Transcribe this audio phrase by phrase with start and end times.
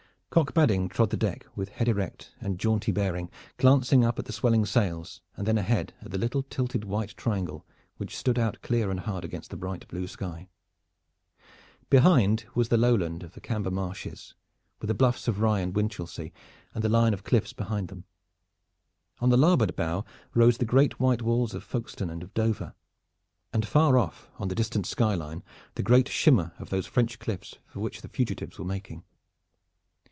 [0.33, 4.31] Cock Badding trod the deck with head erect and jaunty bearing, glancing up at the
[4.31, 7.65] swelling sails and then ahead at the little tilted white triangle,
[7.97, 10.47] which stood out clear and hard against the bright blue sky.
[11.89, 14.33] Behind was the lowland of the Camber marshes,
[14.79, 16.31] with the bluffs of Rye and Winchelsea,
[16.73, 18.05] and the line of cliffs behind them.
[19.19, 22.73] On the larboard bow rose the great white walls of Folkestone and of Dover,
[23.51, 25.43] and far on the distant sky line
[25.75, 29.03] the gray shimmer of those French cliffs for which the fugitives were making.